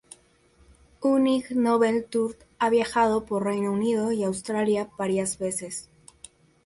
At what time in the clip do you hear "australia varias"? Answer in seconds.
4.23-5.37